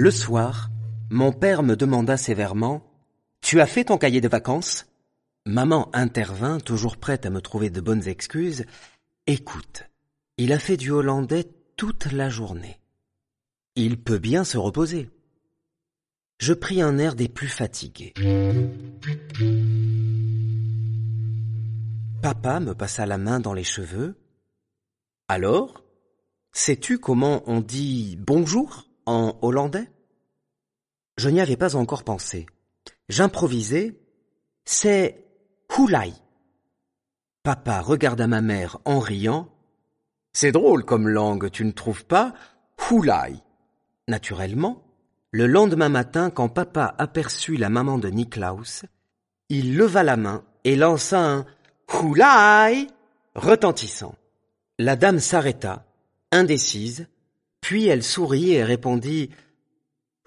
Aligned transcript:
Le 0.00 0.10
soir, 0.10 0.70
mon 1.10 1.30
père 1.30 1.62
me 1.62 1.76
demanda 1.76 2.16
sévèrement 2.16 2.90
Tu 3.42 3.60
as 3.60 3.66
fait 3.66 3.84
ton 3.84 3.98
cahier 3.98 4.22
de 4.22 4.28
vacances? 4.28 4.86
Maman 5.44 5.90
intervint, 5.92 6.58
toujours 6.58 6.96
prête 6.96 7.26
à 7.26 7.30
me 7.30 7.42
trouver 7.42 7.68
de 7.68 7.82
bonnes 7.82 8.08
excuses. 8.08 8.64
Écoute, 9.26 9.90
il 10.38 10.54
a 10.54 10.58
fait 10.58 10.78
du 10.78 10.90
hollandais 10.90 11.44
toute 11.76 12.10
la 12.12 12.30
journée. 12.30 12.80
Il 13.76 14.00
peut 14.02 14.16
bien 14.16 14.42
se 14.42 14.56
reposer. 14.56 15.10
Je 16.38 16.54
pris 16.54 16.80
un 16.80 16.96
air 16.96 17.14
des 17.14 17.28
plus 17.28 17.48
fatigués. 17.48 18.14
Papa 22.22 22.58
me 22.58 22.72
passa 22.72 23.04
la 23.04 23.18
main 23.18 23.38
dans 23.38 23.52
les 23.52 23.64
cheveux. 23.64 24.16
Alors, 25.28 25.84
sais-tu 26.52 26.98
comment 26.98 27.42
on 27.44 27.60
dit 27.60 28.16
bonjour? 28.18 28.89
En 29.10 29.38
hollandais? 29.42 29.90
Je 31.16 31.28
n'y 31.28 31.40
avais 31.40 31.56
pas 31.56 31.76
encore 31.76 32.04
pensé. 32.04 32.46
J'improvisai. 33.08 34.00
C'est 34.64 35.26
Houlai. 35.76 36.12
Papa 37.42 37.80
regarda 37.80 38.26
ma 38.26 38.40
mère 38.40 38.78
en 38.84 39.00
riant. 39.00 39.48
C'est 40.32 40.52
drôle 40.52 40.84
comme 40.84 41.08
langue, 41.08 41.50
tu 41.50 41.64
ne 41.64 41.72
trouves 41.72 42.04
pas? 42.04 42.34
Houlai. 42.88 43.34
Naturellement, 44.08 44.82
le 45.32 45.46
lendemain 45.46 45.88
matin, 45.88 46.30
quand 46.30 46.48
papa 46.48 46.94
aperçut 46.98 47.56
la 47.56 47.68
maman 47.68 47.98
de 47.98 48.08
Niklaus, 48.08 48.84
il 49.48 49.76
leva 49.76 50.02
la 50.02 50.16
main 50.16 50.44
et 50.64 50.76
lança 50.76 51.20
un 51.20 51.46
Houlai 51.92 52.86
retentissant. 53.34 54.14
La 54.78 54.96
dame 54.96 55.18
s'arrêta, 55.18 55.84
indécise, 56.30 57.08
puis 57.60 57.86
elle 57.86 58.02
sourit 58.02 58.52
et 58.52 58.64
répondit 58.64 59.30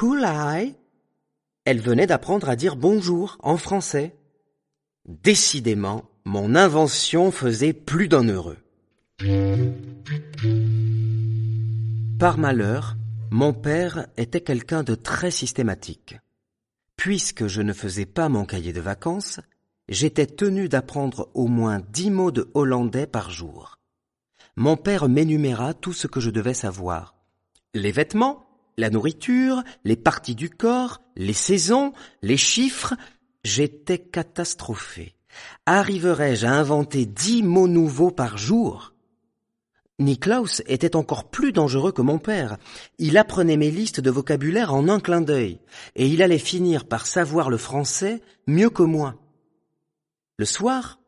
Houlai. 0.00 0.74
Elle 1.64 1.80
venait 1.80 2.06
d'apprendre 2.06 2.48
à 2.48 2.56
dire 2.56 2.76
bonjour 2.76 3.38
en 3.40 3.56
français. 3.56 4.16
Décidément, 5.06 6.04
mon 6.24 6.54
invention 6.54 7.30
faisait 7.30 7.72
plus 7.72 8.08
d'un 8.08 8.28
heureux. 8.28 8.58
Par 12.18 12.38
malheur, 12.38 12.96
mon 13.30 13.52
père 13.52 14.06
était 14.16 14.40
quelqu'un 14.40 14.82
de 14.82 14.94
très 14.94 15.30
systématique. 15.30 16.16
Puisque 16.96 17.46
je 17.46 17.62
ne 17.62 17.72
faisais 17.72 18.06
pas 18.06 18.28
mon 18.28 18.44
cahier 18.44 18.72
de 18.72 18.80
vacances, 18.80 19.40
j'étais 19.88 20.26
tenu 20.26 20.68
d'apprendre 20.68 21.28
au 21.34 21.46
moins 21.46 21.80
dix 21.92 22.10
mots 22.10 22.30
de 22.30 22.50
hollandais 22.54 23.06
par 23.06 23.30
jour. 23.30 23.78
Mon 24.56 24.76
père 24.76 25.08
m'énuméra 25.08 25.74
tout 25.74 25.92
ce 25.92 26.06
que 26.06 26.20
je 26.20 26.30
devais 26.30 26.54
savoir. 26.54 27.15
Les 27.76 27.92
vêtements, 27.92 28.46
la 28.78 28.90
nourriture, 28.90 29.62
les 29.84 29.96
parties 29.96 30.34
du 30.34 30.50
corps, 30.50 31.00
les 31.14 31.32
saisons, 31.32 31.92
les 32.22 32.36
chiffres, 32.36 32.94
J'étais 33.46 33.98
catastrophé. 34.00 35.14
Arriverais-je 35.66 36.46
à 36.46 36.54
inventer 36.54 37.06
dix 37.06 37.44
mots 37.44 37.68
nouveaux 37.68 38.10
par 38.10 38.38
jour? 38.38 38.92
Niklaus 40.00 40.62
était 40.66 40.96
encore 40.96 41.30
plus 41.30 41.52
dangereux 41.52 41.92
que 41.92 42.02
mon 42.02 42.18
père. 42.18 42.56
Il 42.98 43.16
apprenait 43.16 43.56
mes 43.56 43.70
listes 43.70 44.00
de 44.00 44.10
vocabulaire 44.10 44.74
en 44.74 44.88
un 44.88 44.98
clin 44.98 45.20
d'œil, 45.20 45.60
et 45.94 46.08
il 46.08 46.24
allait 46.24 46.40
finir 46.40 46.86
par 46.88 47.06
savoir 47.06 47.48
le 47.48 47.56
français 47.56 48.20
mieux 48.48 48.68
que 48.68 48.82
moi. 48.82 49.14
Le 50.38 50.44
soir, 50.44 50.98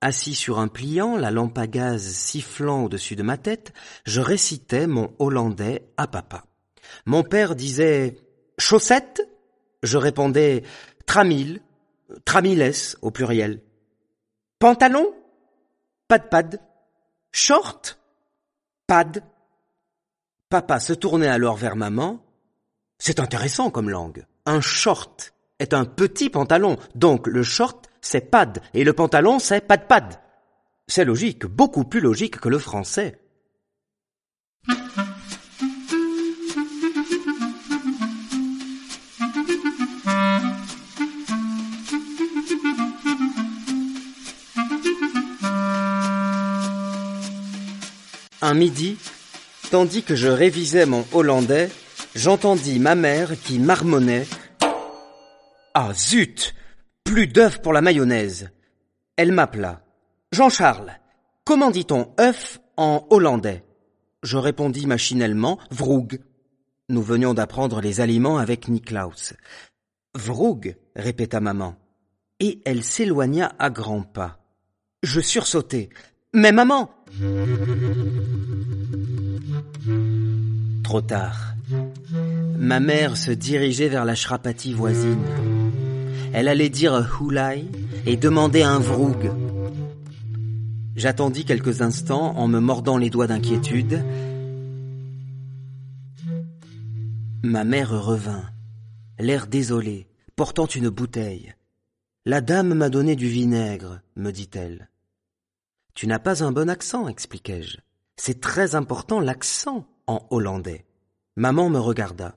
assis 0.00 0.34
sur 0.34 0.58
un 0.58 0.68
pliant, 0.68 1.16
la 1.16 1.30
lampe 1.30 1.58
à 1.58 1.66
gaz 1.66 2.02
sifflant 2.02 2.84
au-dessus 2.84 3.16
de 3.16 3.22
ma 3.22 3.36
tête, 3.36 3.72
je 4.04 4.20
récitais 4.20 4.86
mon 4.86 5.12
hollandais 5.18 5.88
à 5.96 6.06
papa. 6.06 6.44
Mon 7.06 7.22
père 7.22 7.54
disait 7.54 8.16
chaussettes, 8.58 9.20
je 9.82 9.98
répondais 9.98 10.62
tramil, 11.06 11.60
Tramiles 12.24 12.72
au 13.02 13.10
pluriel. 13.10 13.60
Pantalon? 14.58 15.12
Pad 16.08 16.30
pad. 16.30 16.60
Short? 17.32 17.98
Pad. 18.86 19.22
Papa 20.48 20.80
se 20.80 20.94
tournait 20.94 21.28
alors 21.28 21.56
vers 21.56 21.76
maman. 21.76 22.24
C'est 22.98 23.20
intéressant 23.20 23.70
comme 23.70 23.90
langue. 23.90 24.26
Un 24.46 24.60
short 24.60 25.34
est 25.58 25.74
un 25.74 25.84
petit 25.84 26.30
pantalon, 26.30 26.78
donc 26.94 27.26
le 27.26 27.42
short 27.42 27.87
c'est 28.00 28.30
pad 28.30 28.60
et 28.74 28.84
le 28.84 28.92
pantalon 28.92 29.38
c'est 29.38 29.66
pad 29.66 29.86
pad. 29.86 30.20
C'est 30.86 31.04
logique, 31.04 31.44
beaucoup 31.44 31.84
plus 31.84 32.00
logique 32.00 32.40
que 32.40 32.48
le 32.48 32.58
français. 32.58 33.18
Un 48.40 48.54
midi, 48.54 48.96
tandis 49.70 50.02
que 50.02 50.16
je 50.16 50.28
révisais 50.28 50.86
mon 50.86 51.04
hollandais, 51.12 51.68
j'entendis 52.14 52.78
ma 52.78 52.94
mère 52.94 53.32
qui 53.44 53.58
marmonnait 53.58 54.26
Ah 55.74 55.92
zut 55.92 56.54
Plus 57.08 57.26
d'œufs 57.26 57.62
pour 57.62 57.72
la 57.72 57.80
mayonnaise 57.80 58.50
Elle 59.16 59.32
m'appela. 59.32 59.80
Jean-Charles, 60.30 60.92
comment 61.42 61.70
dit-on 61.70 62.12
œuf 62.20 62.60
en 62.76 63.06
hollandais? 63.08 63.64
Je 64.22 64.36
répondis 64.36 64.86
machinalement 64.86 65.58
Vroeg. 65.70 66.20
Nous 66.90 67.00
venions 67.00 67.32
d'apprendre 67.32 67.80
les 67.80 68.02
aliments 68.02 68.36
avec 68.36 68.68
Niklaus. 68.68 69.32
Vroeg, 70.14 70.76
répéta 70.94 71.40
maman. 71.40 71.76
Et 72.40 72.60
elle 72.66 72.84
s'éloigna 72.84 73.54
à 73.58 73.70
grands 73.70 74.02
pas. 74.02 74.38
Je 75.02 75.22
sursautai. 75.22 75.88
Mais 76.34 76.52
maman 76.52 76.90
Trop 80.84 81.00
tard. 81.00 81.54
Ma 82.58 82.80
mère 82.80 83.16
se 83.16 83.30
dirigeait 83.30 83.88
vers 83.88 84.04
la 84.04 84.14
Shrapati 84.14 84.74
voisine. 84.74 85.47
Elle 86.32 86.48
allait 86.48 86.68
dire 86.68 87.08
Houlai 87.20 87.64
et 88.06 88.16
demander 88.16 88.62
un 88.62 88.78
vroug. 88.78 89.30
J'attendis 90.96 91.44
quelques 91.44 91.80
instants 91.82 92.36
en 92.36 92.48
me 92.48 92.60
mordant 92.60 92.96
les 92.96 93.10
doigts 93.10 93.26
d'inquiétude. 93.26 94.04
Ma 97.42 97.64
mère 97.64 97.90
revint, 97.90 98.44
l'air 99.18 99.46
désolé, 99.46 100.08
portant 100.36 100.66
une 100.66 100.88
bouteille. 100.88 101.54
La 102.26 102.40
dame 102.40 102.74
m'a 102.74 102.90
donné 102.90 103.16
du 103.16 103.28
vinaigre, 103.28 104.00
me 104.16 104.32
dit-elle. 104.32 104.90
Tu 105.94 106.06
n'as 106.06 106.18
pas 106.18 106.44
un 106.44 106.52
bon 106.52 106.68
accent, 106.68 107.08
expliquai-je. 107.08 107.78
C'est 108.16 108.40
très 108.40 108.74
important 108.74 109.20
l'accent 109.20 109.86
en 110.06 110.26
hollandais. 110.30 110.84
Maman 111.36 111.70
me 111.70 111.78
regarda. 111.78 112.36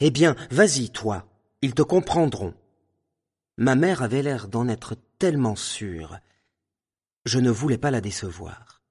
Eh 0.00 0.10
bien, 0.10 0.34
vas-y, 0.50 0.90
toi, 0.90 1.26
ils 1.62 1.74
te 1.74 1.82
comprendront. 1.82 2.54
Ma 3.58 3.74
mère 3.74 4.02
avait 4.02 4.22
l'air 4.22 4.46
d'en 4.46 4.68
être 4.68 4.94
tellement 5.18 5.56
sûre. 5.56 6.20
Je 7.24 7.40
ne 7.40 7.50
voulais 7.50 7.76
pas 7.76 7.90
la 7.90 8.00
décevoir. 8.00 8.82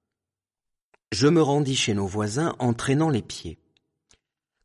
Je 1.10 1.26
me 1.26 1.40
rendis 1.40 1.74
chez 1.74 1.94
nos 1.94 2.06
voisins 2.06 2.54
en 2.58 2.74
traînant 2.74 3.08
les 3.08 3.22
pieds. 3.22 3.58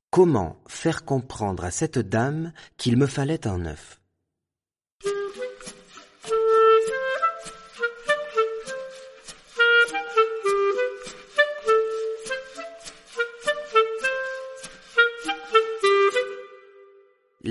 Comment 0.09 0.61
faire 0.67 1.05
comprendre 1.05 1.63
à 1.63 1.71
cette 1.71 1.99
dame 1.99 2.51
qu'il 2.75 2.97
me 2.97 3.07
fallait 3.07 3.47
un 3.47 3.65
œuf? 3.65 4.02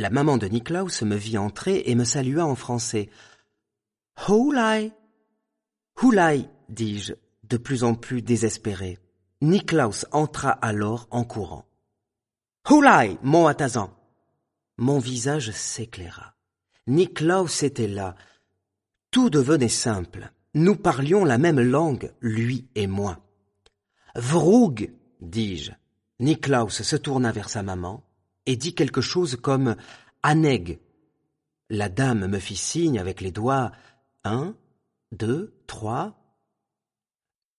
La 0.02 0.10
maman 0.10 0.36
de 0.36 0.48
Niklaus 0.48 1.02
me 1.02 1.14
vit 1.14 1.38
entrer 1.38 1.84
et 1.86 1.94
me 1.94 2.02
salua 2.02 2.44
en 2.44 2.56
français. 2.56 3.08
Houlai 4.26 4.92
Houlai, 6.02 6.48
dis-je, 6.68 7.12
de 7.44 7.56
plus 7.56 7.84
en 7.84 7.94
plus 7.94 8.20
désespéré. 8.20 8.98
Niklaus 9.42 10.04
entra 10.10 10.50
alors 10.50 11.06
en 11.12 11.22
courant. 11.22 11.66
Houlai, 12.68 13.16
mon 13.22 13.46
Atazan 13.46 13.96
Mon 14.76 14.98
visage 14.98 15.52
s'éclaira. 15.52 16.34
Niklaus 16.88 17.62
était 17.62 17.86
là. 17.86 18.16
Tout 19.12 19.30
devenait 19.30 19.68
simple. 19.68 20.32
Nous 20.54 20.74
parlions 20.74 21.24
la 21.24 21.38
même 21.38 21.60
langue, 21.60 22.12
lui 22.20 22.66
et 22.74 22.88
moi. 22.88 23.20
Vroug, 24.16 24.90
dis-je. 25.20 25.70
Niklaus 26.18 26.82
se 26.82 26.96
tourna 26.96 27.30
vers 27.30 27.48
sa 27.48 27.62
maman 27.62 28.02
et 28.46 28.56
dit 28.56 28.74
quelque 28.74 29.00
chose 29.00 29.36
comme 29.36 29.76
Aneg. 30.22 30.80
La 31.70 31.88
dame 31.88 32.26
me 32.26 32.38
fit 32.38 32.56
signe 32.56 32.98
avec 32.98 33.20
les 33.20 33.30
doigts 33.30 33.72
un, 34.24 34.54
deux, 35.10 35.54
trois. 35.66 36.18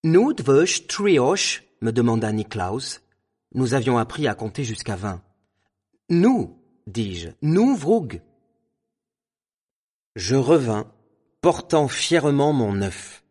Nous 0.03 0.33
trioche 0.33 1.63
me 1.81 1.91
demanda 1.91 2.31
Niklaus. 2.31 3.01
Nous 3.53 3.73
avions 3.73 3.97
appris 3.97 4.27
à 4.27 4.35
compter 4.35 4.63
jusqu'à 4.63 4.95
vingt. 4.95 5.21
Nous, 6.09 6.57
dis-je, 6.87 7.29
nous, 7.41 7.75
Vroug. 7.75 8.21
Je 10.15 10.35
revins, 10.35 10.91
portant 11.41 11.87
fièrement 11.87 12.53
mon 12.53 12.81
œuf. 12.81 13.22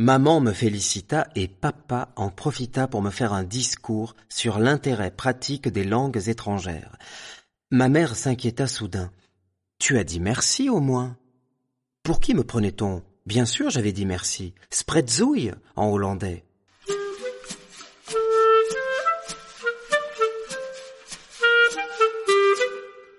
Maman 0.00 0.38
me 0.38 0.52
félicita 0.52 1.26
et 1.34 1.48
papa 1.48 2.12
en 2.14 2.30
profita 2.30 2.86
pour 2.86 3.02
me 3.02 3.10
faire 3.10 3.32
un 3.32 3.42
discours 3.42 4.14
sur 4.28 4.60
l'intérêt 4.60 5.10
pratique 5.10 5.66
des 5.66 5.82
langues 5.82 6.28
étrangères. 6.28 6.96
Ma 7.72 7.88
mère 7.88 8.14
s'inquiéta 8.14 8.68
soudain. 8.68 9.10
Tu 9.80 9.98
as 9.98 10.04
dit 10.04 10.20
merci 10.20 10.70
au 10.70 10.78
moins. 10.78 11.16
Pour 12.04 12.20
qui 12.20 12.34
me 12.34 12.44
prenait-on? 12.44 13.02
Bien 13.26 13.44
sûr, 13.44 13.70
j'avais 13.70 13.90
dit 13.90 14.06
merci. 14.06 14.54
Spreadzouille 14.70 15.50
en 15.74 15.88
hollandais. 15.90 16.44